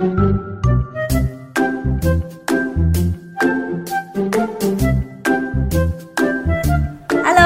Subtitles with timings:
[0.00, 0.08] Hello，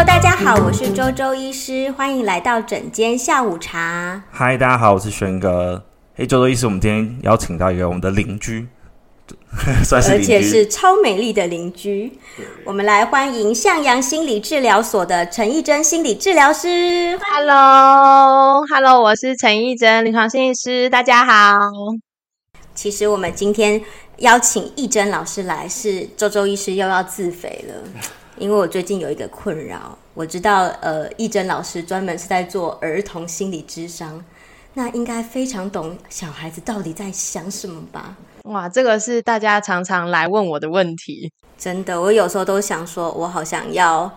[0.07, 4.23] 大家好，我是周周医师，欢迎来到整间下午茶。
[4.31, 5.83] 嗨，大家好，我是轩哥。
[6.15, 8.69] 哎，周周医师，我们今天邀请到一个我们的邻居。
[9.83, 12.13] 算是而且是超美丽的邻居，
[12.65, 17.19] 我们来欢迎向阳心理治疗所的陈义珍心理治疗师。
[17.35, 21.59] Hello，Hello，我是陈义珍临床心理师，大家好。
[22.75, 23.81] 其实我们今天
[24.19, 27.75] 邀请义珍老师来，是周周医师又要自肥了，
[28.37, 34.25] 因为我最近有一个困扰，我知道呃，义珍老师专门是在做儿童心理智商，
[34.75, 38.17] 那应该非常懂小孩子到底在想什么吧？
[38.43, 41.33] 哇，这个是大家常常来问我的问题。
[41.57, 44.11] 真的，我有时候都想说，我好想要，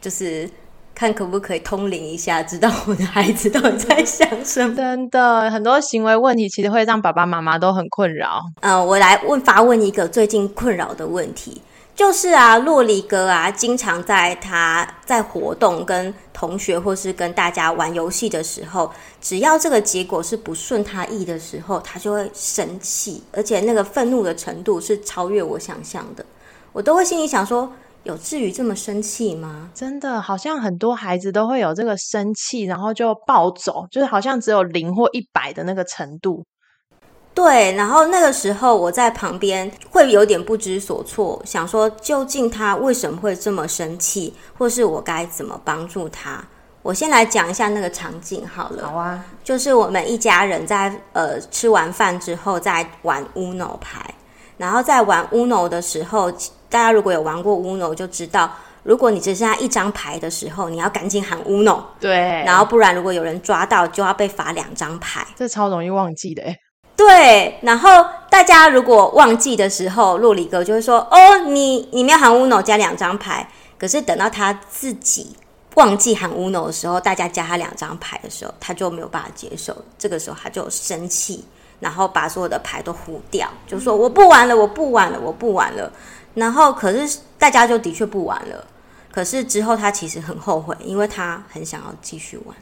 [0.00, 0.48] 就是
[0.94, 4.76] 看可不可以通灵一下，知道我的孩子到底在想什么。
[4.76, 8.40] 真的，很多行为问题其实会让爸爸妈妈都很困扰。
[8.60, 11.60] 嗯、呃，我来问发问一个最近困扰的问题。
[11.94, 26.24] 就是啊，洛里哥啊，经常在他在活动跟同学或是跟大家玩游戏的时候，只要这个结果是不顺他意的时候，他就会生气，而且那个愤怒的程度是超越我想象的。
[26.72, 27.70] 我都会心里想说，
[28.04, 29.70] 有至于这么生气吗？
[29.74, 36.44] 真的，好像很多孩子都会有这个生气，然后就暴走，就是好像只有零或一百的那个程度。
[37.34, 46.44] 对，然后那个时候我在旁边会有点不知所措，想说究竟他为什么会这么生气，或是我该怎么帮助他？
[46.82, 48.88] 我先来讲一下那个场景好了。
[48.88, 54.12] 好啊，就是我们一家人在呃吃完饭之后在玩 Uno 牌，
[54.58, 56.30] 然后在玩 Uno 的时候，
[56.72, 58.50] 大家如果有玩过 Uno 就知道，
[58.82, 65.26] 如果你只剩下一张牌的时候，你要赶紧喊 Uno，对，然后不然如果有人抓到，就要被罚两张牌。
[65.36, 66.56] 这超容易忘记的诶
[66.96, 73.46] 对，然后大家如果忘记的时候，洛里哥就会说：“哦，你你没有喊 Uno 加两张牌。”
[73.78, 75.36] 可是等到他自己
[75.74, 79.76] 忘记喊 Uno 的时候，大家加他两张牌的时候，他就没有办法接受。
[79.98, 81.44] 这个时候他就生气，
[81.80, 85.90] 然后把所有的牌都糊掉，就说：“我不玩了，我不玩了，我不玩了。”
[86.34, 88.66] 然后可是大家就的确不玩了。
[89.10, 92.56] 可是之后他其实很后悔，因为他很想要继续玩。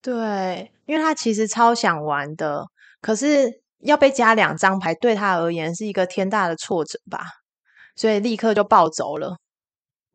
[0.00, 2.64] 对，因为他其实超想玩的，
[3.00, 3.62] 可是。
[3.84, 7.18] 要被加两张牌，对他而言是一个天大的挫折吧，
[7.96, 9.38] 所以立刻就暴走了。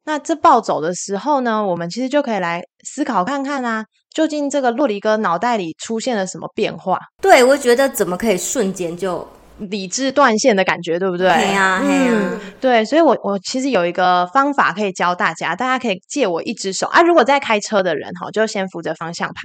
[0.06, 6.98] 那这暴走的时候呢，我们其实就可以来思考看看啊，究竟这个洛里哥脑袋里出现了什么变化？
[7.22, 9.28] 对，我觉得怎么可以瞬间就。
[9.60, 11.28] 理智断线的感觉，对不对？
[11.30, 12.32] 对呀，对呀，
[12.62, 17.02] 对，所以我我其实有一个方法可以教大家，大家可以借我一只手啊。
[17.02, 19.36] 如果在开车的人哈，就先扶着方向盘，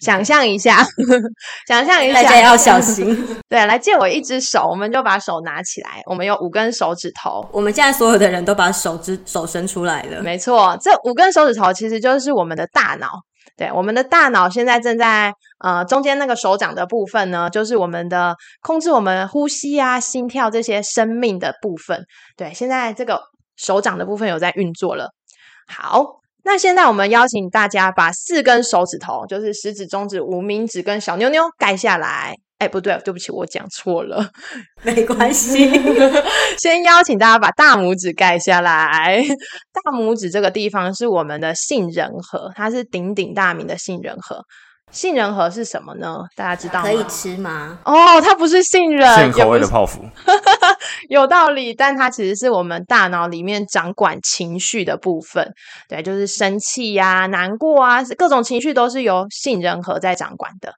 [0.00, 0.84] 想象一下，
[1.66, 3.26] 想象一下，大家要小心。
[3.48, 7.46] 对，来借我一只手，我们就把手拿起来，我们有五根手指头。
[7.52, 13.08] 我们现在所有的人都把手指手伸出来了，没错，这五根手指头其实就是我们的大脑。
[13.56, 22.04] 对，我们的大脑现在正在呃中间那个手掌的部分呢，就是我们的控制我们呼吸啊、心跳这些生命的部分。
[22.36, 23.20] 对，现在这个
[23.56, 25.10] 手掌的部分有在运作了。
[25.66, 32.36] 好，那现在我们邀请大家把四根手指头，就是食指、中指、无名指跟小妞妞盖下来。
[32.62, 34.24] 哎，不对，对不起，我讲错了，
[34.82, 35.68] 没关系。
[36.56, 39.20] 先邀请大家把大拇指盖下来。
[39.72, 44.44] 大拇指这个地方是我们的杏仁核，它是鼎鼎大名的杏仁核。
[44.92, 46.18] 杏仁核是什么呢？
[46.36, 46.84] 大家知道吗？
[46.84, 47.80] 可以吃吗？
[47.84, 50.04] 哦，它不是杏仁，杏口味的泡芙。
[51.08, 55.52] 有道理，但它其实是我们大脑里面掌管情绪的部分。
[55.88, 60.72] 对，就是生气呀、啊、难过啊，各种情绪都是由杏仁核在掌管的。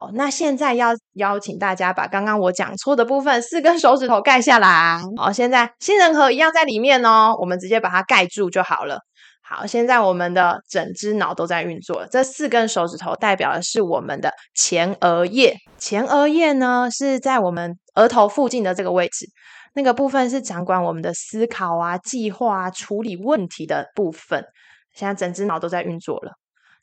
[0.00, 4.98] 哦，那现在要邀请大家把刚刚我讲错的部分四根手指头盖下来。
[5.18, 9.00] 哦，现在杏仁核一样在里面哦，我们直接把它盖住就好了。
[9.42, 15.54] 好，现在我们的整只脑都在运作，这四根手指头代表的是我们的前额叶。
[15.76, 19.26] 前额叶呢是在我们额头附近的这个位置，
[19.74, 24.46] 那个部分是掌管我们的思考啊、计划啊、处理问题的部分。
[24.94, 26.32] 现在整只脑都在运作了。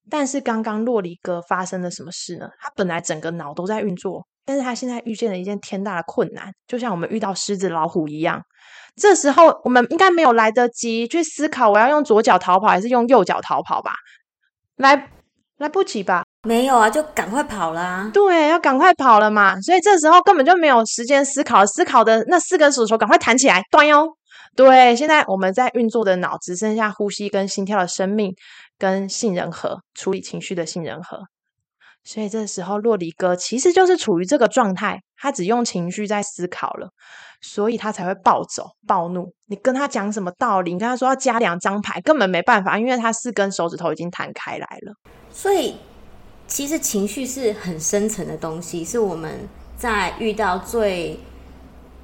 [0.09, 2.47] 但是刚刚洛黎哥发生了什么事呢？
[2.59, 8.41] 他本来整个脑都在运作，但是他现在遇见了一件天大的困难，就像我们遇到狮子老虎一样。
[8.95, 13.91] 这时候我们应该没有来得及去思考，我要用左脚逃跑还是用右脚逃跑吧？
[14.77, 15.09] 来，
[15.57, 16.23] 来不及吧？
[16.43, 18.09] 没有啊，就赶快跑啦！
[18.13, 19.59] 对，要赶快跑了嘛。
[19.61, 24.07] 所以这时候根本就没有时间思考，思考的那四根手指头赶快弹起来，断哟。
[24.55, 28.33] 对，现在我们在运作的脑只剩下呼吸跟心跳的生命。
[28.77, 31.19] 跟杏仁核处理情绪的杏仁核，
[32.03, 36.89] 所以这时候酪梨哥其实就是处于这个状态，他只用情绪在思考了，
[37.41, 39.33] 所以他才会暴走、暴怒。
[39.47, 40.73] 你跟他讲什么道理？
[40.73, 44.93] 你跟他说要加两张牌，根本没办法，因为他四根手指头已经弹开来了。
[45.31, 45.75] 所以
[46.47, 51.19] 其实情绪是很深层的东西，是我们在遇到最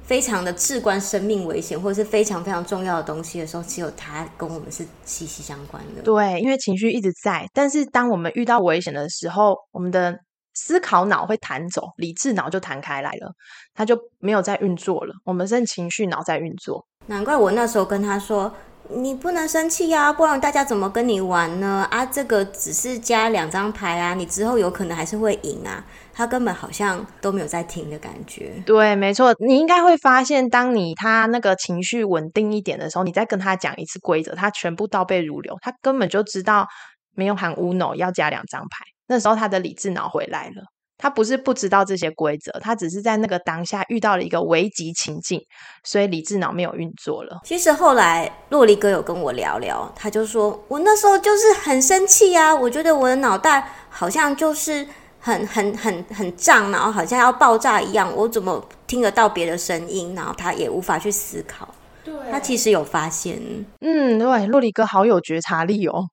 [0.06, 6.02] 非常的至关生命危险，或者是非常非常重要的东西的时候，只有它跟我们是息息相关的。
[6.02, 10.16] 对，因为情绪一直在，但是当我们遇到危险的时候，我们的
[10.54, 13.32] 思考脑会弹走，理智脑就弹开来了，
[13.74, 15.14] 它就没有在运作了。
[15.24, 16.86] 我们是情绪脑在运作。
[17.06, 18.52] 难怪我那时候跟他说。
[18.90, 21.88] 你不能生气呀，不然大家怎么跟你玩呢？
[21.90, 25.82] 啊，这个只是加两张牌啊，你之后有可能还是会赢啊。
[26.14, 28.52] 他根本好像都没有在听的感觉。
[28.64, 36.66] 对，没错，你应该会发现，当你他那个情绪稳定一点的时候，你再跟他讲一次规则，他全部倒背如流，他根本就知道
[37.14, 38.84] 没有喊 Uno 要加两张牌。
[39.06, 40.62] 那时候他的理智脑回来了。
[40.96, 45.40] 他不是不知道这些规则，他只是在那个当下遇到了一个危急情境，
[45.82, 47.40] 所以理智脑没有运作了。
[47.44, 54.86] 其实后来酪梨哥有跟我聊聊，他就说我那时候就是很生气啊，我觉得我的脑袋好像就是
[55.24, 61.66] 很很很很胀，然后好像要爆炸一样，我怎么听得到别的声音，然后他也无法去思考。
[62.04, 63.40] 对，他其实有发现，
[63.80, 66.10] 嗯，对，洛里哥好有觉察力哦。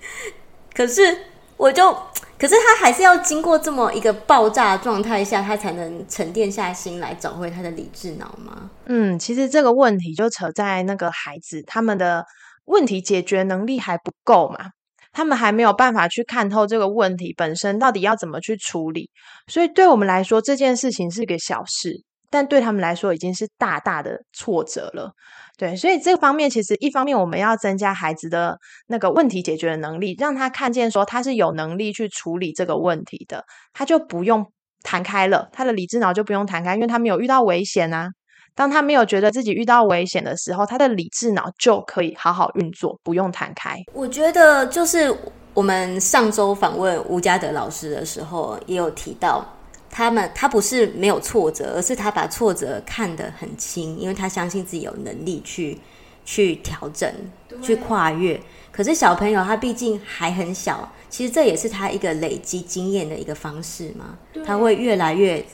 [0.74, 1.18] 可是
[1.58, 1.94] 我就。
[2.38, 8.70] 可是他还是要经过这么一个爆炸状态下，他才能沉淀下心来找回他的理智脑吗？
[8.86, 12.24] 嗯，其实这个问题就扯在那个孩子他们的
[12.64, 14.70] 问题解决能力还不够嘛，
[15.12, 19.10] 他们还没有办法去看透这个问题本身到底要怎么去处理，
[19.46, 22.04] 所以对我们来说这件事情是个小事。
[22.32, 25.10] 但对他们来说已经是大大的挫折了，
[25.58, 34.46] 对，所以这方面其实一方面我们要增加孩子的那个问题解决的能力，让他看见说他是有能力去处理这个问题的，他就不用
[34.84, 38.10] 弹开了，他的理智脑就不用弹开，因为他没有遇到危险啊。
[38.54, 43.76] 当他没有觉得自己遇到危险的时候，他的理智脑就可以好好运作，不用弹开。
[43.92, 45.14] 我觉得就是
[45.54, 49.44] 我们上周访问吴家德老师的时候也有提到。
[49.92, 55.76] 他们他不是没有挫折，而是他把挫折看得很轻，因为他相信自己有能力去
[56.24, 57.12] 去调整、
[57.60, 58.40] 去跨越。
[58.70, 64.16] 可是小朋友他毕竟还很小，其实这也是他一个累积经验的一个方式嘛。
[64.46, 65.44] 他会越来越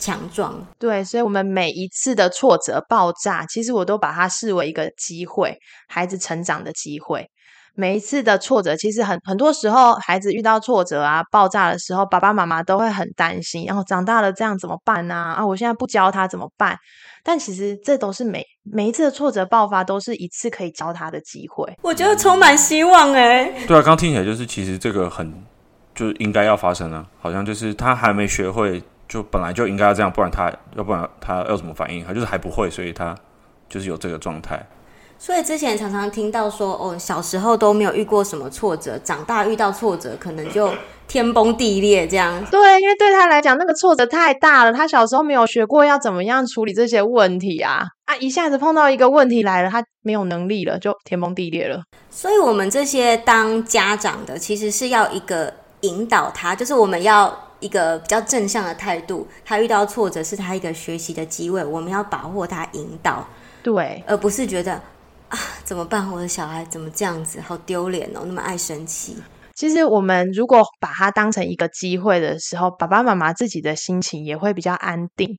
[0.00, 0.66] 强壮。
[0.78, 5.56] 对，所以，我们每一次的挫折爆炸，其实我都把它视为一个机会，
[5.86, 7.28] 孩子成长的机会。
[7.76, 13.64] 每一次的挫折，其实很很多时候，孩子遇到挫折啊、爆炸的时候，爸爸妈妈都会很担心。
[13.64, 15.14] 然后长大了这样怎么办呢？
[15.14, 16.76] 啊，我现在不教他怎么办？
[17.22, 21.72] 但其实这都是每每一次的挫折爆发，都是一次可以教他的机会。
[21.82, 23.44] 我觉得充满希望哎。
[23.68, 25.32] 对啊，刚听起来就是其实这个很
[25.94, 32.04] 就应该要发生了，好像就是他还没学会，就本来就应该要这样，不然他要不然他要什么反应？
[32.04, 33.12] 他就是还不会，所以他
[33.68, 34.64] 就是有这个状态。
[35.18, 40.72] 所以之前常常听到说，哦，小时候都没有遇过什么挫折，长大遇到挫折，可能就
[41.08, 42.42] 天崩地裂这样。
[42.50, 48.16] 对，因为对他来讲，那个挫折太大了，他小时候没有学过要怎么样处理这些问题啊啊！
[48.16, 51.82] 一下子碰到一个问题来了，他没有能力了，就天崩地裂了。
[52.08, 59.28] 所以，我们这些当家长的，其实是要一个引导他，就是我们要一个比较正向的态度。
[59.44, 63.28] 他遇到挫折是他一个学习的机会，我们要把握他，引导，
[63.62, 64.80] 对，而不是觉得。
[65.28, 66.10] 啊，怎么办？
[66.10, 67.40] 我的小孩怎么这样子？
[67.40, 68.22] 好丢脸哦！
[68.26, 69.16] 那么爱生气。
[69.54, 75.38] 其实我们如果把它当成一个机会的时候，爸爸妈妈自己的心情也会比较安定。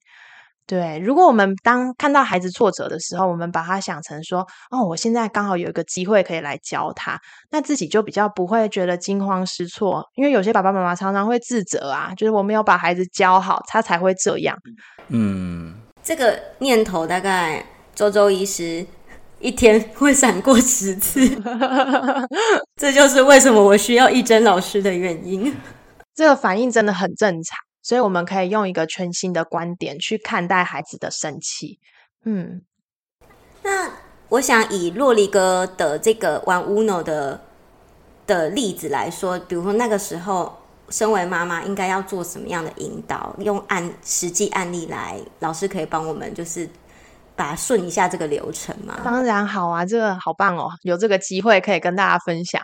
[0.68, 7.20] 对，如果我们当看到孩子挫折的时候，我们把他想成说：“哦，我现在刚好有一个机会可以来教他。”
[7.51, 10.06] 那自己就比较不会觉得惊慌失措。
[10.15, 14.58] 因为有些爸爸妈妈常常会自责啊，就是我没有把孩子教好，他才会这样。
[15.10, 18.86] 嗯，这个念头大概周周医师。
[19.41, 21.20] 一天 会闪过十次，
[22.80, 25.51] 这就是为什么我需要一真老师的原因。
[26.13, 31.79] 这个反应真的很正常，所以我们可以用一个全新的观点去看待孩子的生气。
[32.25, 32.61] 嗯，
[33.63, 33.91] 那
[34.29, 37.41] 我想以洛丽哥的这个玩 Uno 的
[38.25, 40.57] 的例子来说，比如说那个时候，
[40.89, 43.35] 身为妈妈应该要做什么样的引导？
[43.39, 46.69] 用案实际案例来，老师可以帮我们就是。
[47.33, 49.00] 把顺一下这个流程嘛？
[49.03, 52.61] 当然好啊，这个好棒哦，有这个机会可以跟大家分享。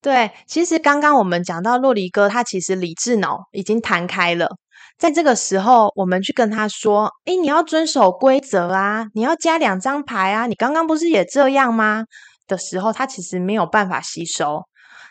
[0.00, 4.48] 对，其实刚刚我们讲到酪梨哥，他其实理智脑已经弹开了，
[4.96, 12.04] 在这个时候，我们去跟他说：“诶，你要遵守规则啊，你要加两张牌啊，你刚刚不是也这样吗？”
[12.46, 14.62] 的时候，他其实没有办法吸收，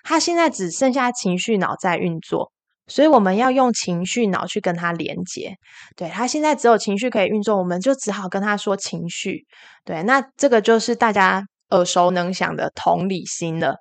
[0.03, 2.51] 他现在只剩下情绪脑在运作。
[2.89, 5.58] 所以我们要用情绪脑去跟他连接。
[5.98, 9.46] 对，他现在只有情绪可以运作，我们就只好跟他说情绪。
[9.84, 13.75] 对，那这个就是大家耳熟能详的同理心了。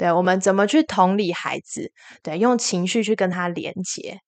[0.00, 1.92] 对，我们怎么去同理孩子？
[2.22, 4.18] 对，用情绪去跟他连接。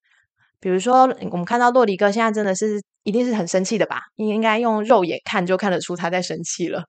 [0.61, 4.02] 比如说，我们看到酪梨哥现在真的是一定是很生气的吧？
[4.17, 6.85] 应应该用肉眼看就看得出他在生气了。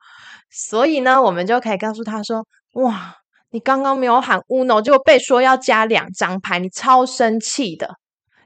[0.50, 2.46] 所以呢，我们就可以告诉他说
[2.84, 3.16] ：“哇。”
[3.54, 7.88] 你刚刚没有喊 Uno，就被说要加两张牌，你超生气的。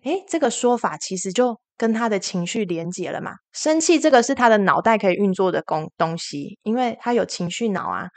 [0.04, 3.32] 诶，这个说法其实就跟他的情绪连结了嘛。
[3.54, 8.08] 生气这个是他的脑袋可以运作的东东西，因为他有情绪脑啊。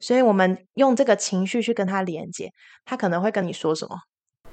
[0.00, 2.50] 所以我们用这个情绪去跟他连接，
[2.84, 3.96] 他可能会跟你说什么？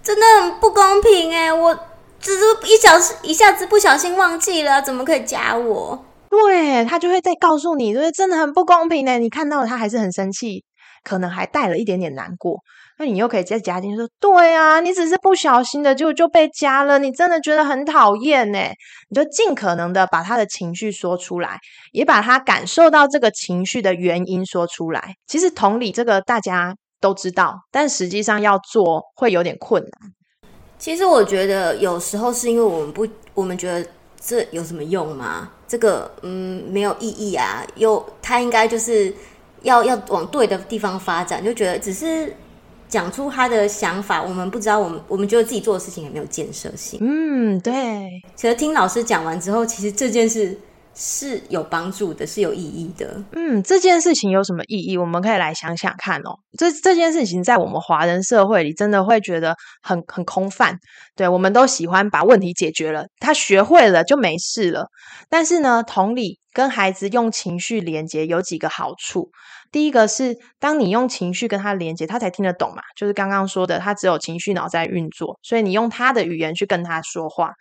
[0.01, 1.77] 真的很不公平诶，我
[2.20, 6.06] 只是一小时一下子不小心忘记了，怎么可以加我？
[6.30, 10.63] 对，他就会再告诉你，就是，真的很不公平诶，你看到他还是很生气。
[11.03, 12.60] 可能还带了一点点难过，
[13.01, 18.60] 那你又可以再加进去说：“对啊，你只是不小心的就就被加了，你真的觉得很讨厌呢。”
[19.10, 21.58] 你就尽可能的把他的情绪说出来，
[21.93, 25.15] 也把他感受到这个情绪的原因说出来。
[25.25, 29.91] 其实同理，这个大家都知道，但实际上要做会有点困难。
[30.77, 33.89] 其实我觉得有时候是因为我们不，我们觉得
[34.20, 35.50] 这有什么用吗？
[35.67, 39.12] 这个嗯没有意义啊，有他应该就是。
[39.63, 42.36] 要要往对的地方发展，就觉得只是
[42.91, 47.00] 讲出他的想法，我们不知道，我们我们觉得自己做的事情也没有建设性。
[47.01, 48.10] 嗯，对。
[48.36, 50.60] 其实听老师讲完之后，其实这件事
[50.93, 53.24] 是有帮助的，是有意义的。
[53.31, 54.98] 嗯，这件事情有什么意义？
[54.98, 56.36] 我们可以来想想看哦。
[56.60, 60.77] 这这件事情在我们华人社会里，真的会觉得很很空泛。
[61.15, 64.88] 对，我们都喜欢把问题解决了，他学会了就没事了。
[65.29, 66.41] 但是呢，同理。
[66.53, 69.29] 跟孩子用情绪连接有几个好处。
[69.72, 72.82] 第一个是，当你用情绪跟他连接，他才听得懂嘛。
[72.96, 77.54] 就是刚刚说的，他只有情绪脑在运作，所以你用他的语言去跟他说话。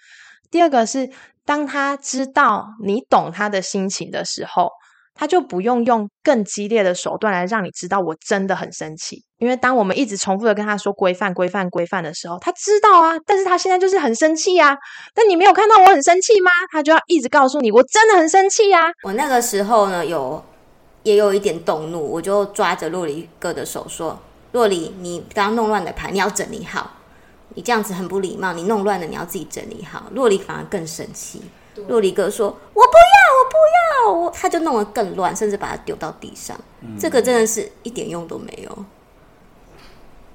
[0.50, 1.08] 第二个是，
[1.44, 4.70] 当他知道你懂他的心情的时候。
[5.12, 14.74] 他就不用用更激烈的手段来让你知道我真的很生气，因为当我们一直重复的跟他说规范、规范、规范的时候，他知道啊，但是他现在就是很生气啊。
[15.12, 16.50] 但你没有看到我很生气吗？
[16.72, 18.92] 他就要一直告诉你，我真的很生气啊。
[19.02, 20.42] 我那个时候呢，有
[21.02, 24.18] 也有一点动怒，我就抓着洛里哥的手说
[24.52, 26.98] ：“洛里，你刚刚弄乱的牌，你要整理好。
[27.54, 31.42] 你这样子很不礼貌，你弄乱了，你要自己整理好。”洛里反而更生气。
[31.88, 36.58] 洛里哥说：“我不要，我不要！”我他就弄得更乱，甚至把它丢到地上。
[36.80, 36.96] 嗯。
[36.98, 38.84] 这个真的是一点用都没有。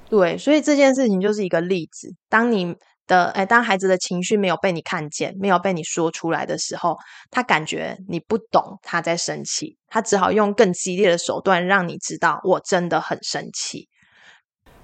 [0.08, 2.14] 对，所以这件事情就是一个例子。
[2.28, 6.96] 当你的哎，当孩子的情绪没有被你看见，没有被你说出来的时候，
[7.30, 13.88] 他感觉你不懂他在生气，他只好用更激烈的手段让你知道我真的很生气。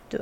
[0.09, 0.21] 对。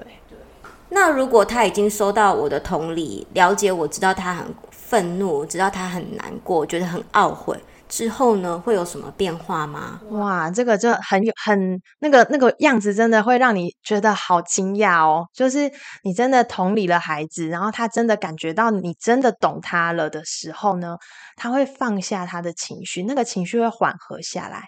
[0.93, 4.55] 那如果他已经收到我的同理，了解我知道他很。
[4.91, 7.57] 愤怒，知道他很难过，觉得很懊悔
[7.91, 10.01] 之后呢，会有什么变化吗？
[10.11, 15.27] 哇，这个就很有很那个那个样子，真的会让你觉得好惊讶哦。
[15.35, 15.71] 就是
[16.05, 20.97] 你真的同理了孩子，然后他真的感觉到你真的懂他了的时候呢，
[21.37, 24.63] 他会放下他的情绪，那个情绪会缓和下来，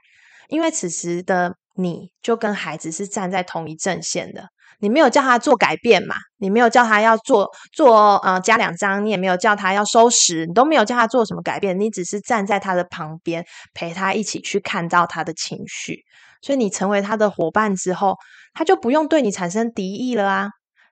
[0.49, 4.49] 因为此时的你就跟孩子是站在同一阵线的。
[4.81, 6.17] 你没有叫他做改变嘛？
[6.39, 16.01] 你没有叫他要做做呃加两张，你也没有叫他要收拾，你都没有叫他做什么改变，你只是站在他的旁边陪他一起去看到他的情绪。
[16.41, 18.17] 所以你成为他的伙伴之后，
[18.55, 20.49] 他就不用对你产生敌意了啊，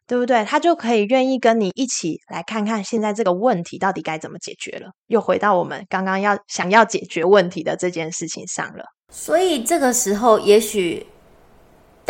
[0.06, 0.44] 对不对？
[0.44, 4.90] 他就可以愿意跟你一起来看看现在这个问题到底该怎么解决了。
[5.08, 8.84] 又回到我们刚刚要想要解决问题的这件事情上了。
[9.12, 11.04] 所以这个时候，也许。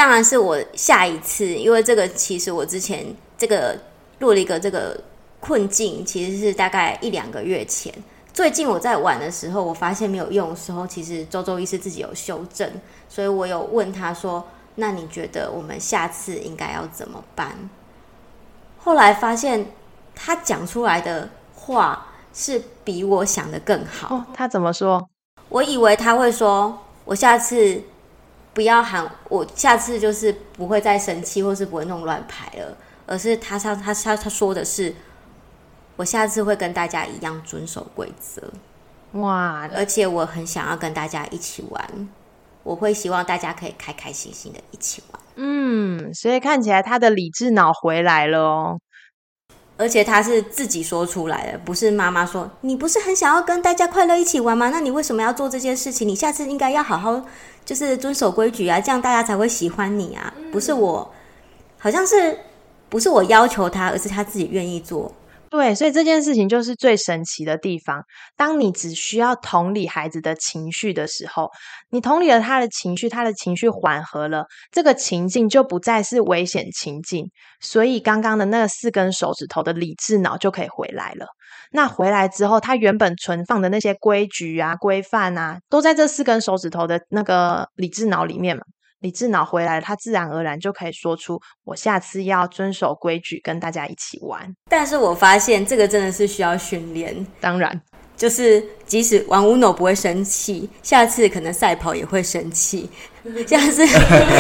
[0.01, 3.05] 当然是我下一次，因为这个其实我之前
[3.37, 3.79] 这个
[4.21, 4.99] 落了一个这个
[5.41, 7.93] 困境，其实是大概一两个月前。
[8.33, 12.67] 最近我在玩的时候，我发现没有用的时候，其实周周医师自己有修正，
[13.11, 14.43] 所以我有问他说
[14.77, 17.55] ：“那你觉得我们下次应该要怎么办？”
[18.83, 19.67] 后来发现
[20.15, 24.25] 他讲出来的话是比我想的更好。
[24.33, 25.07] 他怎么说？
[25.51, 27.83] 我以为他会说：“我下次。”
[28.53, 32.77] 不要喊我，下次就是不会再生气，或是不会弄乱牌了。
[33.07, 34.95] 而是他他他他他说的是，
[35.97, 38.43] 我下次会跟大家一样遵守规则。
[39.13, 39.69] 哇！
[39.75, 42.09] 而且我很想要跟大家一起玩，
[42.63, 45.21] 我会希望大家可以开开心心的一起玩。
[45.35, 48.81] 嗯，所以看起来他的理智脑回来了哦。
[49.81, 52.51] 而且他是自己说出来的，不是妈妈说。
[52.61, 54.69] 你不是很想要跟大家快乐一起玩吗？
[54.69, 56.07] 那你为什么要做这件事情？
[56.07, 57.23] 你下次应该要好好，
[57.65, 60.31] 就是遵守规矩啊，这样大家才会喜欢你啊。
[60.53, 61.11] 不是我，
[61.79, 62.39] 好像是
[62.91, 65.11] 不是我要求他，而是他自己愿意做。
[65.51, 68.05] 对，所以这件事情就是最神奇的地方。
[68.37, 71.51] 当你只需要同理孩子的情绪的时候，
[71.91, 77.29] 你同理了他的情绪，他的情绪缓和了，这个情境就不再是危险情境。
[77.61, 81.27] 所以刚刚的那个四根手指头的理智脑就可以回来了。
[81.73, 88.63] 那回来之后，他原本存放的那些规矩啊、规范啊，都在这四根手指头的那个理智脑里面嘛。
[89.01, 97.27] 理智脑回来，他自然而然就可以说出：“我下次要遵守规矩，跟大家一起玩。”但是我发现这个真的是需要训练。
[97.41, 97.81] 当然，
[98.17, 102.89] 就是即使玩 UNO 不会生气，下次可能赛跑也会生气；
[103.49, 103.87] 下次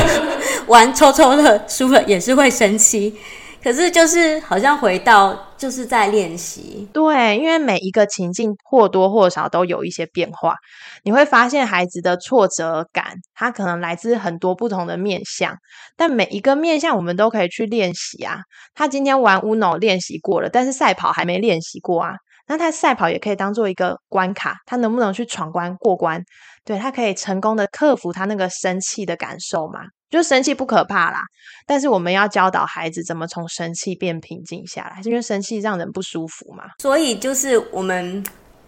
[0.68, 3.16] 玩抽抽乐输了也是会生气。
[3.62, 10.56] 可是，就是好像回到就是在练习，对，因为每一个情境或多或少都有一些变化。
[11.04, 15.54] 你会发现孩子的挫折感，他可能来自很多不同的面向，
[15.96, 18.38] 但每一个面向我们都可以去练习啊。
[18.74, 22.14] 他今天玩 UNO 练习过了，但是赛跑还没练习过啊。
[22.46, 26.22] 那他赛跑也可以当做一个关卡，他能不能去闯关过关？
[26.64, 29.80] 对，他可以成功的克服他那个生气的感受嘛？
[30.10, 31.22] 就生气不可怕啦，
[31.66, 36.64] 但是我们要教导孩子怎么从生气变平静下来，是因为生气让人不舒服嘛。
[36.78, 38.22] 所以就是我们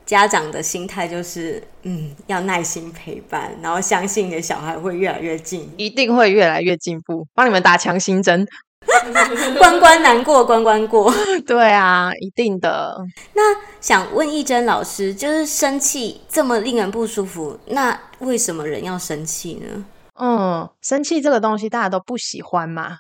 [0.07, 8.47] 家长的心态就是，嗯，要耐心陪伴，然后相信你的小孩会越来越进，一定会越来越进步，帮你们打强心针，
[9.59, 11.13] 关关难过关关过。
[11.47, 12.97] 对啊，一定的。
[13.35, 13.43] 那
[13.81, 19.85] 想问一真老师，就是生气这么令人不舒服，那为什么人要生气呢？
[20.25, 22.99] 嗯，生气这个东西大家都不喜欢嘛，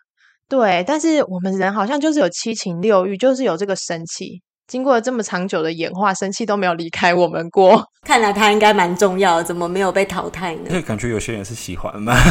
[0.48, 0.82] 对。
[0.84, 4.42] 但是我们人好像就是有七情六欲，就是有这个生气。
[4.66, 7.84] 经过了这么长久的演化，生气都没有离开我们过。
[8.04, 10.62] 看来它应该蛮重要的，怎么没有被淘汰呢？
[10.68, 12.16] 对，感觉有些人是喜欢嘛。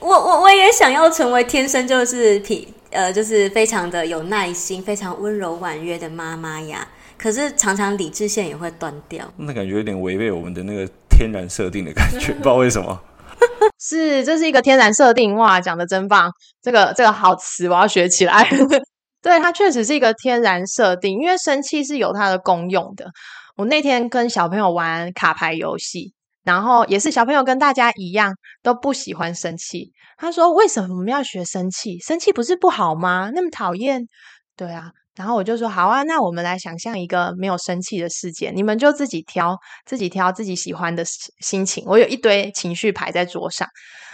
[0.00, 6.86] 我我我也想要成为天生就是脾呃，就是非常的有耐心、非常温柔婉约的妈妈呀。
[7.24, 13.00] 可是常常理智线也会断掉，那感觉有点违背我们的那个天然设定的感觉， 不知道为什么。
[13.80, 18.46] 是，这是一个天然设定，哇，讲的真棒，这个这个好词我要学起来。
[19.22, 23.10] 对，它确实是一个天然设定，因为生气是有它的功用的。
[23.56, 26.12] 我那天跟小朋友玩卡牌游戏，
[26.44, 29.92] 然后也是小朋友跟大家一样都不喜欢生气。
[30.18, 31.98] 他说：“为什么我们要学生气？
[32.00, 33.30] 生气不是不好吗？
[33.34, 34.06] 那么讨厌。”
[34.54, 34.90] 对啊。
[35.16, 41.04] 然后我就说好啊，那我们来想象一个没有生气的世界，你们就自己挑，自己挑自己喜欢的
[41.40, 41.84] 心情。
[41.86, 43.68] 我有一堆情绪牌在桌上，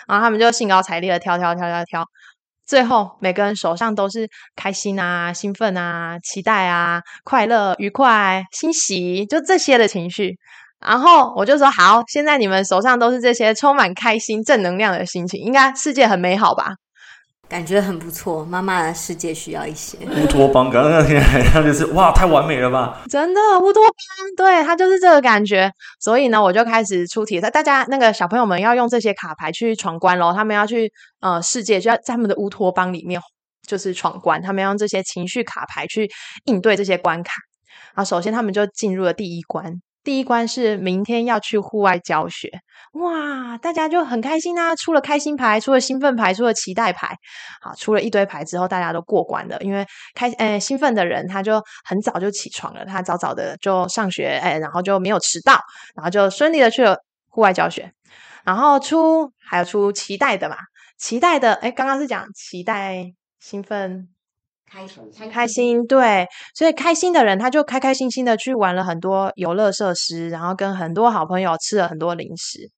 [0.06, 2.04] 然后他们就兴高采烈的挑挑挑挑挑，
[2.66, 10.36] 最后每个人手上都是开心啊、兴奋啊、期待啊、快乐、愉快、欣喜，就这些的情绪。
[10.86, 16.74] 然后我就说好，现在你们手上都是这些充满开心、正能量的心情，应该世界很美好吧？
[17.50, 20.70] 感觉很不错，妈妈的世界需要一些乌托邦。
[20.70, 23.02] 刚刚那天好像就是哇，太完美了吧？
[23.10, 23.94] 真的乌托邦，
[24.36, 25.68] 对，他就是这个感觉。
[25.98, 30.32] 所以呢，我就开始出题，大家那个小朋友们要用这些卡牌去闯关喽。
[30.32, 33.20] 他们要去呃世界，就要在他们的乌托邦里面
[33.66, 34.40] 就是闯关。
[34.40, 36.08] 他们要用这些情绪卡牌去
[36.44, 37.32] 应对这些关卡。
[37.94, 39.74] 啊，首先他们就进入了第一关。
[40.02, 42.50] 第一关是明天要去户外教学，
[42.92, 44.74] 哇，大家就很开心啊！
[44.74, 47.14] 出了开心牌，出了兴奋牌，出了期待牌，
[47.60, 49.58] 好，出了一堆牌之后，大家都过关了。
[49.60, 55.60] 因为开，呃，兴奋的人他就很早就起床了，他早早的就上学，哎，然后就没有迟到，
[55.94, 56.96] 然后就顺利的去了
[57.28, 57.92] 户外教学。
[58.42, 60.56] 然后出还有出期待的嘛？
[60.98, 64.08] 期待的，哎，刚刚是讲期待、兴奋。
[64.70, 72.70] 开心，开心，对，所以开心的人他就开开心心的去玩了很多游乐设施，然后跟很多好朋友吃了很多零食，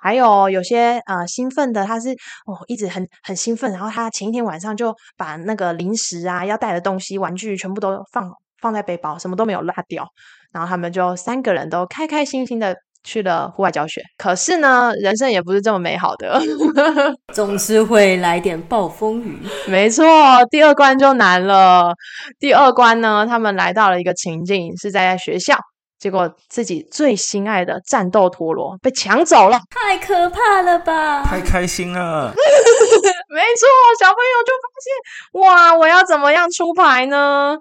[0.00, 2.12] 还有有些呃兴奋的，他是
[2.46, 10.08] 哦一直很很兴奋，然后他前一天晚上就把那个零食啊要带的东西、玩具全部都放放在背包，什么都没有落掉，
[10.50, 12.74] 然后他们就三个人都开开心心的。
[13.08, 16.38] 去了户外教学，可是呢，人生也不是这么美好的，
[17.32, 19.38] 总是会来点暴风雨。
[19.66, 20.04] 没错，
[20.50, 21.94] 第二关就难了。
[22.38, 25.56] 第二关呢，他们来到了一个情境，是在学校，
[25.98, 31.22] 结果自己最心爱的战斗陀螺被抢走了，太可怕了吧！
[31.24, 32.30] 太开心了。
[33.32, 33.66] 没错，
[33.98, 37.56] 小朋友就发现，哇，我要怎么样出牌呢？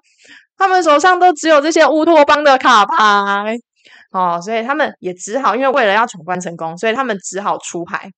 [0.58, 3.58] 他们手上都只有这些乌托邦的卡牌。
[4.18, 8.10] 哦，所以他们也只好，因为为了要闯关成功，所以他们只好出牌。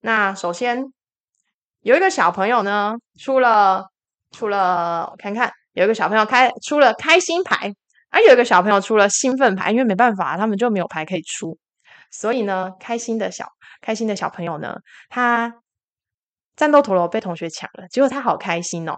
[0.00, 0.84] 那首先
[1.82, 3.84] 有一个小朋友呢，出了
[4.32, 7.72] 出了，我看看，有一个小朋友开出了开心牌，
[8.10, 11.56] 而有一个小朋友出了兴奋牌，因为没办法，他们就没有牌可以出。
[12.10, 13.46] 所以呢，开心的小
[13.80, 14.76] 开心的小朋友呢，
[15.08, 15.54] 他
[16.56, 18.96] 战斗陀螺被同学抢了，结果他好开心哦。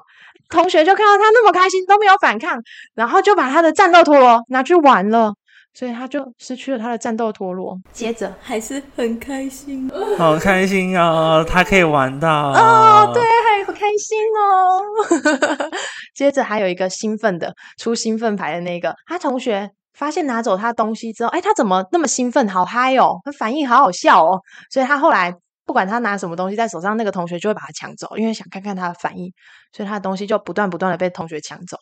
[0.49, 2.61] 同学就看到他那么开心，都没有反抗，
[2.95, 5.35] 然后就把他的战斗陀螺拿去玩了，
[5.79, 7.79] 所以他就失去了他的战斗陀螺。
[7.93, 11.45] 接着还是很开心， 好开心啊！
[11.45, 15.71] 他可以玩到哦，对，还好开心哦。
[16.17, 22.49] 接着还有一个兴奋的出兴奋牌的那个，他同学发现拿走他东西之后，哎，他怎么那么兴奋？
[22.49, 25.35] 好嗨哦，他反应好好笑哦，所以他后来。
[25.67, 29.33] 不管他拿什么东西在手上，那个同学就会把他抢走，因为想看看他的反应，
[29.73, 31.77] 所以他的东西就不断不断的被同学抢走。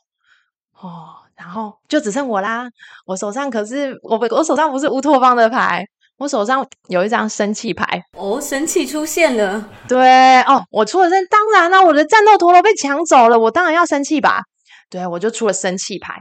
[0.81, 2.67] 哦，然后就只剩我啦，
[3.07, 5.85] 我手上可是我我手上不是乌托邦的牌，
[6.19, 8.03] 我手上有一张生气牌。
[8.17, 9.69] 哦，生气出现了。
[9.89, 14.43] 对哦，我出了生，当然啦，我的战斗陀螺被抢走了，我当然要生气吧。
[14.89, 16.15] 对，我就出了生气牌。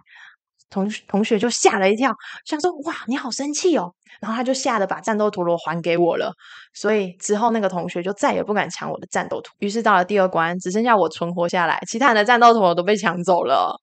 [0.71, 2.11] 同同学就吓了一跳，
[2.45, 6.33] 想说：“哇，你好生气哦！”然后他就吓得把战斗陀螺还给我了。
[6.73, 9.53] 所以之后那个同学就再也不敢抢我的战斗陀。
[9.59, 13.79] 于是到了第二关，只剩下我存活下来，其他人的战斗陀螺都被抢走了。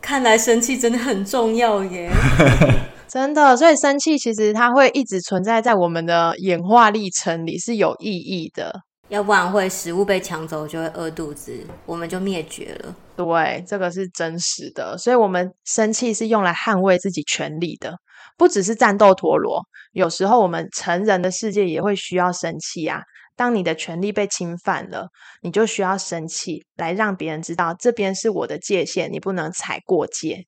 [0.00, 2.10] 看来生气真的很重要耶！
[3.08, 8.72] 真的，所以生气其实它会一直存在在我们的演化历程里，是有意义的。
[9.08, 11.52] 要不然会食物被抢走，就会饿肚子，
[11.84, 12.94] 我们就灭绝了。
[13.16, 14.96] 对，这个是真实的。
[14.96, 17.92] 所以，我们生气是用来捍卫自己权利的，
[18.38, 19.60] 不只是战斗陀螺。
[19.92, 23.00] 有时候，我们成人的世界也会需要生气啊。
[23.40, 25.08] 当你的权利被侵犯了，
[25.40, 30.44] 你就需要生气，来让别人知道这边是我的界限，你不能踩过界。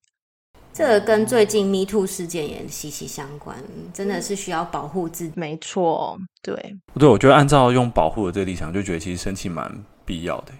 [0.71, 3.57] 这个跟最近 Me Too 事件也息息相关，
[3.91, 5.33] 真的是需要保护自己。
[5.35, 6.55] 没错，对，
[6.93, 10.53] 对，我觉得按照用保护的这个立场，就觉得其实生气蛮必要的。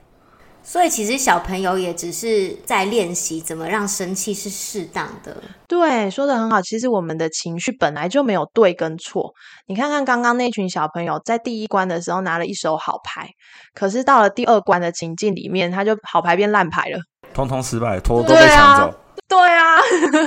[0.63, 5.36] 所以其实小朋友也只是在练习怎么让生气是适当的。
[5.67, 6.62] 对，说得很好。
[6.62, 9.34] 其实我们的情绪本来就没有对跟错。
[9.67, 13.28] 你看看刚刚那群小朋友在第一关的时候拿了一手好牌，
[13.73, 16.99] 可是到了第二关的情境里面，他就好牌变烂牌了，
[17.34, 18.99] 通通失败，拖都被抢走。
[19.28, 19.78] 对啊，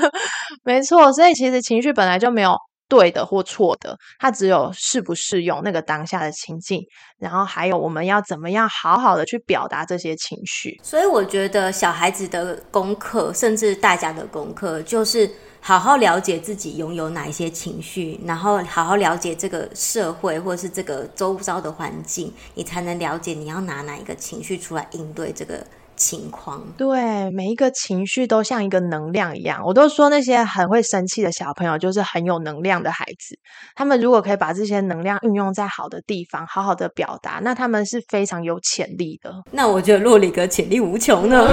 [0.64, 2.56] 没错，所以其实情绪本来就没有
[2.88, 6.82] 对的或错的，它只有适不适用那个当下的情境，
[7.18, 10.78] 然后还有我们要怎么样好好的去表达这些情绪。
[10.82, 25.66] 所以我觉得小孩子的功课，甚至大家的功课，就是好好了解自己拥有哪一些情绪，然后好好了解这个社会或是这个周遭的环境，你才能了解你要拿哪一个情绪出来应对这个。
[25.96, 26.62] 情况。
[26.76, 29.60] 对，每一个情绪都像一个能量一样。
[29.64, 33.36] 我都说那些很会生气的小朋友就是很有能量的孩子。
[33.74, 39.32] 他们如果可以把这些能量运用在好的地方，好好的表达，那他们是非常有潜力的。
[39.50, 41.48] 那我觉得洛里格潜力无穷呢，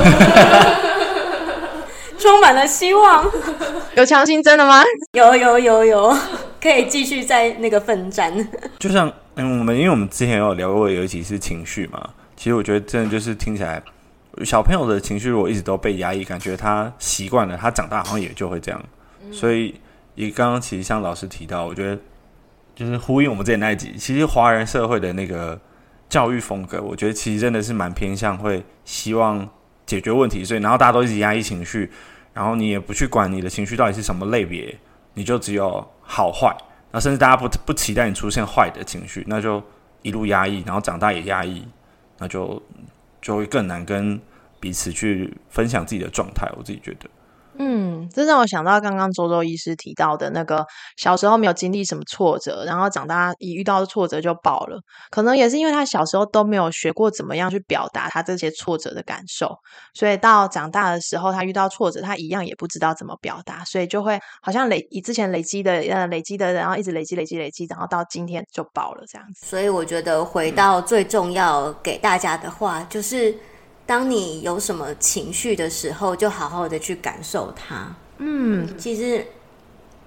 [2.20, 3.26] 充满了希望。
[3.96, 4.84] 有强心针的吗？
[5.14, 6.18] 有有有有，
[6.62, 8.34] 可以继续在那个奋战。
[8.80, 13.82] 就像嗯，我们因为我们之前有聊过有一集是情绪嘛，其实我觉得真的就是听起来。
[14.44, 18.84] 小朋友的情绪如果一直都被压抑，感觉他习惯了，他长大好像也就会这样。
[19.22, 19.80] 嗯、所以，
[20.16, 22.02] 也刚刚其实像老师提到，我觉得
[22.76, 25.60] 就是呼应我们之前那一集，其实华人社会的那个
[26.10, 29.48] 教育风格，我觉得其实真的是蛮偏向会希望
[29.86, 31.92] 解决问题，所以然后大家都一直压抑情绪，
[32.34, 34.78] 然后你也不去管你的情绪到底是什么类别，
[35.14, 36.56] 你就只有好坏，
[36.92, 39.62] 那甚至大家不不期待你出现坏的情绪，那就
[40.02, 41.68] 一路压抑，然后长大也压抑，
[42.18, 42.62] 那就。
[43.24, 44.20] 就会更难跟
[44.64, 47.10] 彼此去分享自己的状态，我自己觉得。
[47.56, 50.66] 嗯，这让我想到刚刚周周医师提到的那个
[50.98, 54.80] 小时候没有经历什么挫折，然后长大一遇到的挫折就爆了。
[55.12, 59.56] 可能也是因为他小时候都没有学过怎么样去表达他这些挫折的感受，
[59.94, 69.46] 所以到长大的时候，他遇到挫折，他一样也不知道怎么表达，所以就会好像累以之前累积的呃累积的，然后一直累积累积累积，然后到今天就爆了这样子。
[69.46, 73.36] 所以我觉得回到最重要给大家的话，嗯、就是。
[73.86, 77.96] 当你有什么情绪的时候，就好好的去感受它。
[78.18, 79.26] 嗯，其实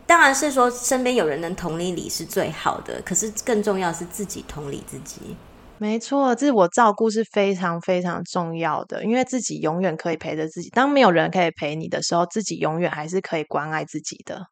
[0.07, 5.37] 当然是说身边有人能同理你是最好的，可是更重要是自己同理自己。
[5.79, 10.71] 没错，自我照顾是非常非常重要的，因为自己永远可以陪着自己。
[10.71, 14.47] 当没有人可以陪你的时候，自己永远还是可以关爱自己的。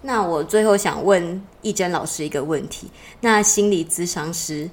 [0.00, 2.90] 那我最后想问易真老师一个问题：
[3.20, 4.70] 那心理咨商师，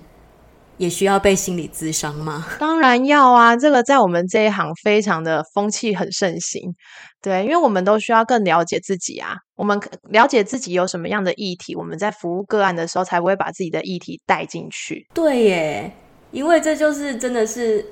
[0.79, 2.45] 也需要被心理咨商吗？
[2.57, 3.55] 当然要啊！
[3.55, 6.73] 这个在我们这一行非常的风气很盛行，
[7.21, 9.35] 对，因为我们都需要更了解自己啊。
[9.55, 9.77] 我们
[10.09, 15.05] 了解自己有什么样的议题，我们在服务个案的时候才不会把自己的议题带进去。
[15.13, 15.91] 对耶，
[16.31, 17.85] 因为这就是真的是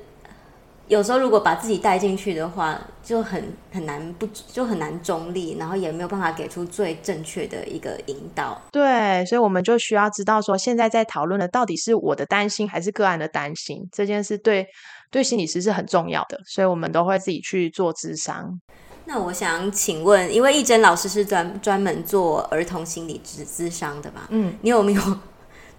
[0.88, 8.60] 有时候如果把自己带进去的话，就很很难不就很难中立，然后也没有办法给出最正确的一个引导。
[8.72, 14.66] 对，所以我们就需要知道说，现在在讨论的到底是我的担心还是个案的担心，这件事对
[15.10, 18.58] 对心理师是很重要的，所以我们都会自己去做智商。
[19.04, 24.22] 那我想请问，因为亦真老师是专专门做儿童心理智智商的嘛？
[24.30, 25.02] 嗯，你有没有？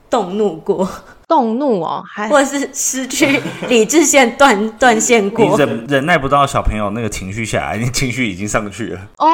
[0.10, 0.89] 动怒过，
[1.30, 3.39] 动怒哦，还或者是失去
[3.70, 9.00] 理智线断 断线过，你忍忍耐不到小朋友那个情绪下来，你情绪已经上去了。
[9.20, 9.28] 哦，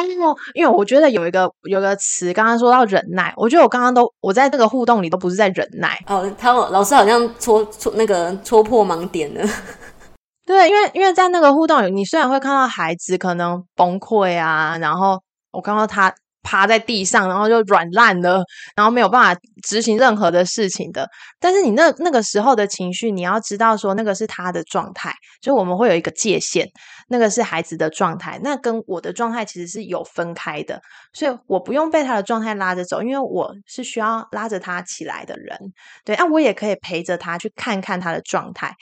[0.53, 5.97] 因为我觉得有一个有一个词，刚刚说到忍耐，我觉得我刚刚都我在这个互动里都不是在忍耐。
[6.07, 9.49] 哦，他老师好像戳戳那个戳破盲点了。
[10.45, 15.21] 对，因为因为在那个互动里，你虽然会看到孩子可能崩溃啊，然后
[15.53, 16.13] 我看到他。
[16.45, 18.43] 趴在地上，然后就软烂了，
[18.75, 21.09] 然后没有办法执行任何的事情的。
[21.39, 26.69] 但是你那那个时候的情绪，你要知道说那个是他的状态，所以我们会有一个界限，
[27.09, 30.79] 那个是孩子的状态，那跟我的状态其实是有分开的，
[31.13, 35.57] 所以我不用被他的状态拉着走，因为我是需要拉着他起来的人。
[36.05, 38.75] 对，那我也可以陪着他去看看他的状态。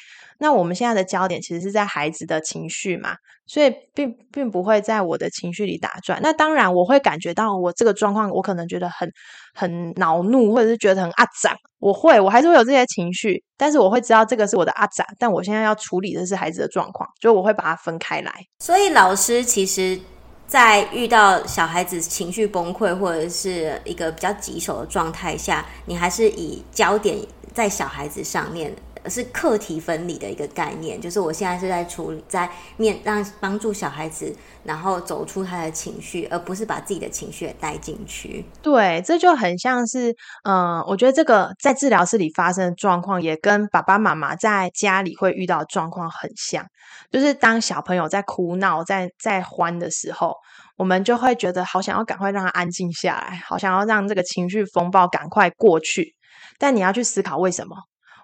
[0.43, 3.15] 那我们现在的焦点其实是在孩子的情绪嘛，
[3.47, 6.19] 所以并并不会在我的情绪里打转。
[6.21, 9.09] 那当然，我会感觉到我这个状况，我可能觉得很
[9.53, 18.33] 很恼怒，或者是觉得很阿杂，我会，我还是会有这些情绪，但是我会知道这个是我的阿杂，但我现在要处理的是孩子的状况，就我会把它分开来。
[18.59, 19.97] 所以老师其实，
[20.45, 27.17] 在遇到小孩子情绪崩溃或者是一个比较棘手的状态下，你还是以焦点
[27.53, 28.75] 在小孩子上面。
[29.09, 38.45] 是课题分离的一个概念，就是我现在是在处理，在面让帮助小孩子，然后走出他的情绪，而不是把自己的情绪也带进去。
[38.61, 46.65] 对，这就很像是，嗯、我觉得这个在治疗室里发生的状况，也跟爸爸妈妈在家里会遇到的状况很像。
[47.11, 50.33] 就是当小朋友在哭闹、在在欢的时候，
[50.77, 56.15] 我们就会觉得好想要赶快让他安静下来，好想要让这个情绪风暴赶快过去。
[56.57, 57.75] 但你要去思考为什么？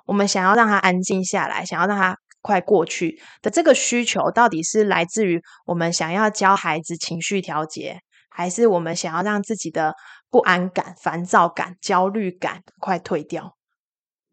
[0.10, 8.00] 我们想要让他安静下来，想要让他快过去的这个需求，到底是来自于我们想要教孩子情绪调节，
[8.32, 9.93] 还是我们想要让自己的
[10.32, 13.56] 不安感、烦躁感、焦虑感快退掉？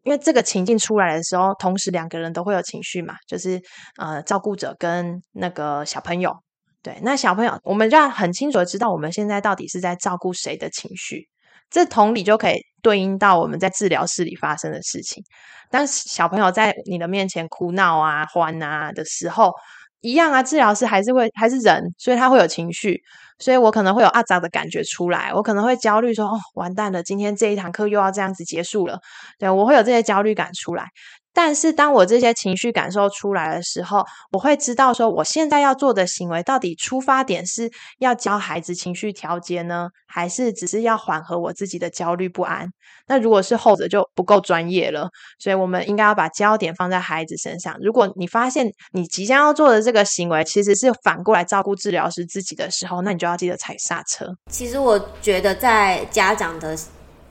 [0.01, 3.61] 因为这个情境出来的时候，同时两个人都会有情绪嘛，就是
[3.99, 6.35] 呃，照顾者跟那个小朋友。
[6.81, 11.27] 对，那小朋友，我们就要很清楚的知道，我们现在到底是在照顾谁的情绪。
[11.69, 12.55] 这同理就可以
[12.87, 15.21] 对应到我们在治疗室里发生的事情。
[15.69, 19.51] 当小朋友在你的面前哭闹啊、欢啊的时候，
[19.99, 23.01] 一样啊，治疗师还是会还是人，所以他会有情绪，
[23.39, 28.99] 所以我可能会有阿扎的感觉出来，我可能会焦虑说：“哦，完蛋了，今天这一堂课又要这样子结束了。”
[29.37, 30.87] 对，我会有这些焦虑感出来。
[31.33, 42.67] 但是，当我这些情绪感受出来的时候，我会知道说，我现在要做的行为到底出发点是要教孩子情绪调节呢，还是只是要缓和我自己的焦虑不安？
[43.05, 45.09] 那如果是后者，就不够专业了。
[45.37, 47.77] 所以，我们应该要把焦点放在孩子身上。
[47.81, 54.25] 如果你发现你即将要做的这个行为其实是反过来照顾治疗师自己的时候，那你就要记得踩刹车。
[54.51, 56.75] 其实，我觉得在家长的。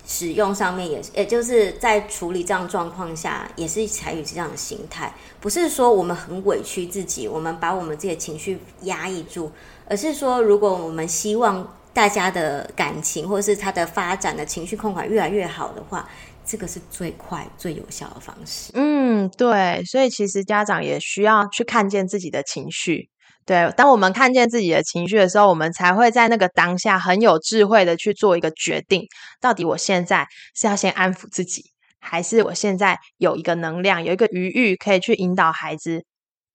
[0.07, 9.51] 使用上面也是，也就是在处理这样状况下，也是采取这样的心态，不是说我们很委屈自己，我们把我们自己的情绪压抑住，
[9.88, 16.09] 而是说，如果我们希望大家的感情或是他的发展的情绪控管越来越好的话，
[16.45, 18.71] 这个是最快最有效的方式。
[18.75, 23.09] 嗯，对，所以其实家长也需要去看见自己的情绪。
[23.47, 29.07] 对，当我们看见自己的情绪的时候，我们才会在那个当下很有智慧的去做一个决定。
[29.41, 31.63] 到底我现在是要先安抚自己，
[32.01, 36.03] 还是我现在有一个能量、有一个余裕，可以去引导孩子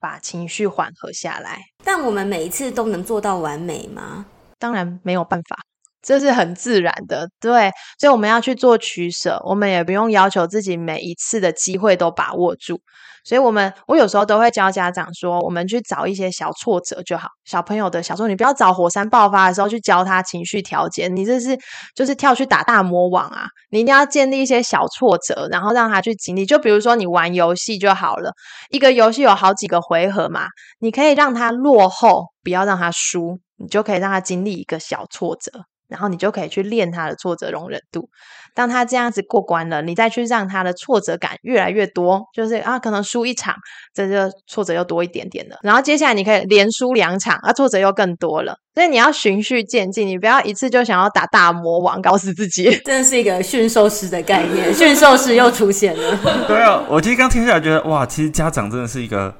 [0.01, 1.61] 把情绪缓和下来？
[1.85, 4.25] 但我们每一次都能做到完美吗？
[4.59, 5.57] 当然没有办法，
[6.01, 7.29] 这是很自然的。
[7.39, 12.81] 对，所以我们要去做取舍，我们也不用要求自己每一次的机会都把握住。
[13.23, 17.27] 所以，我们我有时候都会教家长说，我们去找一些小挫折就好。
[17.45, 21.57] 小朋友的小挫折，你不要找火山爆发的时候去教他情绪调节，你这是
[21.95, 23.45] 就是跳去打大魔王啊！
[23.69, 26.45] 你一定要建立一些小挫折，然后让他去经历。
[26.45, 28.31] 就比如说，你玩游戏就好了，
[28.69, 30.47] 一个游戏有好几个回合嘛，
[30.79, 35.51] 你可以让他落后，不要让他输，你就可以让他经历一个小挫折。
[35.91, 38.09] 然后你就可以去练他的挫折容忍度。
[38.55, 43.55] 当他这样子过关了，你再去让他的挫折感越来越多，就是啊，可能输一场，
[43.93, 45.57] 这就挫折又多一点点了。
[45.61, 48.55] 然后接下来你可以连输两场，啊，挫折又更多了。
[48.73, 52.69] 所以你要循序渐进，你不要一次就想要打大魔王， 搞死自己。
[52.83, 56.19] 真的是一个驯兽师的概念，驯兽师又出现了。
[56.47, 59.33] 对啊，我其实刚听下来觉得，哇，其实家长真的是一个。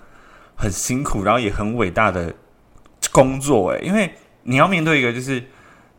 [0.54, 2.32] 很辛苦，然后也很伟大的
[3.12, 5.44] 工作诶，因为你要面对一个就是，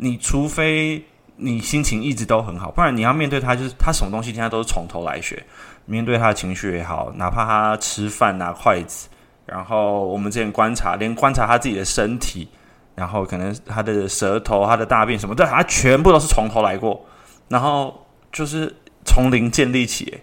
[0.02, 1.04] 你除非
[1.36, 5.40] 你心情一直都很好，不然你要面对他，就是他什么东西现在都是从头来学，
[5.86, 9.08] 面对他的情绪也好，哪怕他吃饭拿筷子，
[9.46, 12.48] 然后我们之前观察，连观察他自己的身体，
[12.96, 17.00] 然后可能他的舌头、他的大便什么的，他全部都是从头来过，
[17.46, 20.18] 然后就是从零建立起。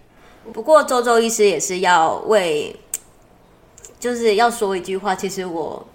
[0.51, 2.75] 不过周周医师也是要为，
[3.97, 5.87] 就是要说一句话，其实我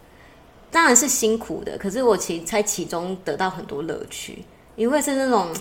[0.74, 5.54] 当然是辛苦的，可是我其在其中得到很多乐趣，因为是那种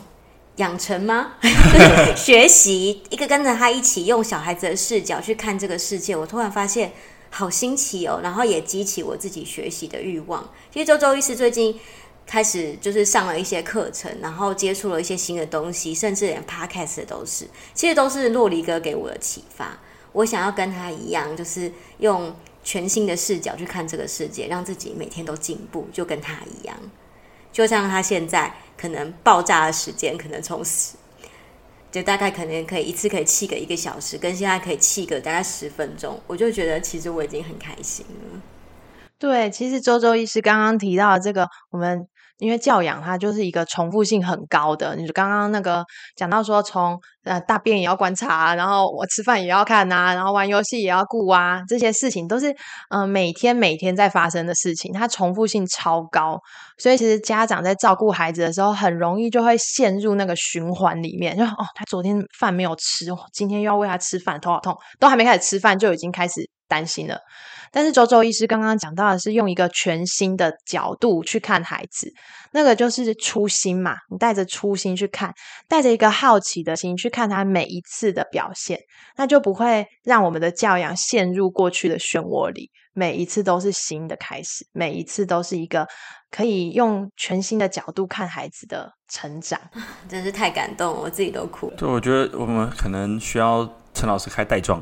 [0.56, 1.34] 养成吗？
[2.18, 6.92] 学习一个跟着他一起用小孩子的视角去看这个世界，我突然发现
[7.30, 10.50] 好新奇哦，然后也激起我自己学习的欲望。
[10.72, 11.80] 其实周周医师最近。
[12.26, 19.78] 开始就是上了一些课程，然后接触了一些新的东西，甚至连 podcast 都是，其实都是洛黎哥给我的启发。
[20.14, 26.76] 我想要跟他一样，就是用全新的视角去看这个世界，让自己每天都进步，就跟他一样。
[27.52, 30.96] 就像他现在可能爆炸的时间，可能从十，
[31.92, 38.42] 就大概可能可以一次可以气个一个小时，跟现在可以气个大概十分钟，我就觉得其实我已经很开心了。
[39.24, 42.06] 对，其实周周医师刚刚提到的这个，我们。
[42.40, 45.86] 因为教养它就是一个重复性很高的，你刚刚那个
[46.18, 52.54] 讲到说从呃大便也要观察，然后我吃饭也要看啊，然后玩游戏也要顾啊，这些事情都是
[52.90, 56.38] 嗯、每天每天在发生的事情，它重复性超高，
[56.78, 67.18] 所以其实家长在照顾孩子的时候，很容易就会陷入那个循环里面，就哦他昨天饭没有吃，今天又要喂他吃饭，头好痛，都还没开始吃饭就已经开始担心了。
[67.74, 72.14] 但是周周医师刚刚讲到的是用一个全新的角度去看孩子，
[72.52, 73.96] 那个就是初心嘛。
[74.12, 75.34] 你带着初心去看，
[75.68, 78.80] 带着一个好奇的心去看他每一次的表现，
[79.18, 82.70] 那就不会让我们的教养陷入过去的漩涡里。
[82.96, 85.88] 每一次都是新的开始，每一次都是一个
[86.30, 89.60] 可以用全新的角度看孩子的成长。
[90.08, 91.76] 真是太感动，我自己都哭了。
[91.76, 94.80] 对，我觉得我们可能需要陈老师开带状。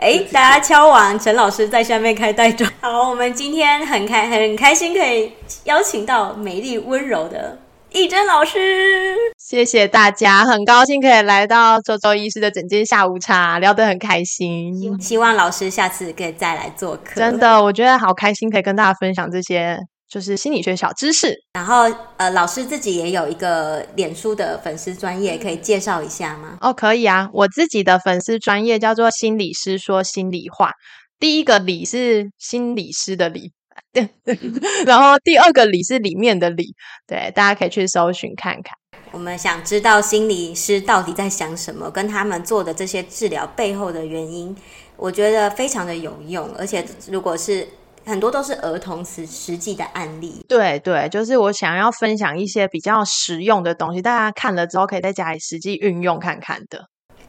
[0.00, 2.68] 哎，大家敲完，陈老师在下面开袋装。
[2.80, 5.32] 好，我们今天很开很开心，可以
[5.64, 7.58] 邀请到美丽温柔的
[7.92, 9.14] 懿珍老师。
[9.38, 15.00] 谢谢大家，很高兴可以来到周周医师的整间下午茶，聊得很开心。
[15.00, 17.14] 希望老师下次可以再来做客。
[17.16, 19.78] 真的，我觉得好开心，可以跟大家分享这些。
[20.12, 26.58] 就是心理学小知识，然后呃，老师自己也有一个脸书的粉丝专业，可以介绍一下吗？
[26.60, 30.72] 哦，可以啊，我自己的粉丝专业叫做心理师说心里话，
[31.18, 33.52] 第一个理是心理师的理，
[33.90, 34.06] 对，
[34.84, 36.74] 然后第二个理是里面的理，
[37.06, 38.74] 对，大家可以去搜寻看看。
[39.12, 44.54] 我们想知道心理师到底在想什么，跟他们做的这些治疗背后的原因，
[44.98, 47.66] 我觉得非常的有用，而且如果是。
[48.04, 56.86] 很多都是儿童实实际的案例，对对，就是我想要分享一些比较实用的东西，大家看了之后可以在家里实际运用看看的。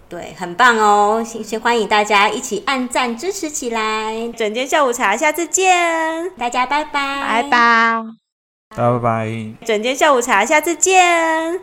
[0.10, 1.24] 对，很棒哦！
[1.26, 4.32] 先先欢迎大家一起按赞支持起来。
[4.38, 9.66] 整间下午茶，下次见，大家拜拜，拜拜，大家拜拜。
[9.66, 11.62] 整间下午茶，下次见。